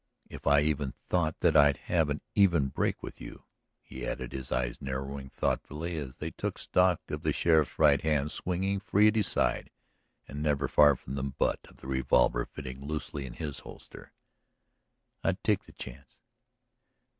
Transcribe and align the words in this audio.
If 0.27 0.47
I 0.47 0.61
even 0.61 0.95
thought 1.05 1.41
that 1.41 1.55
I'd 1.55 1.77
have 1.77 2.09
an 2.09 2.21
even 2.33 2.69
break 2.69 3.03
with 3.03 3.21
you," 3.21 3.45
he 3.83 4.03
added, 4.03 4.33
his 4.33 4.51
eyes 4.51 4.81
narrowing 4.81 5.29
thoughtfully 5.29 5.95
as 5.97 6.15
they 6.17 6.31
took 6.31 6.57
stock 6.57 6.99
of 7.11 7.21
the 7.21 7.31
sheriff's 7.31 7.77
right 7.77 8.01
hand 8.01 8.31
swinging 8.31 8.79
free 8.79 9.09
at 9.09 9.15
his 9.15 9.27
side 9.27 9.69
and 10.27 10.41
never 10.41 10.67
far 10.67 10.95
from 10.95 11.13
the 11.13 11.21
butt 11.21 11.59
of 11.69 11.81
the 11.81 11.87
revolver 11.87 12.47
fitting 12.47 12.83
loosely 12.83 13.27
in 13.27 13.33
his 13.33 13.59
holster, 13.59 14.11
"I'd 15.23 15.43
take 15.43 15.65
the 15.65 15.73
chance. 15.73 16.17